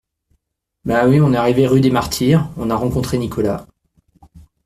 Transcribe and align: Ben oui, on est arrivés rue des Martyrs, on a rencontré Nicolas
Ben 0.83 1.07
oui, 1.07 1.21
on 1.21 1.31
est 1.31 1.37
arrivés 1.37 1.67
rue 1.67 1.79
des 1.79 1.91
Martyrs, 1.91 2.49
on 2.57 2.71
a 2.71 2.75
rencontré 2.75 3.19
Nicolas 3.19 3.67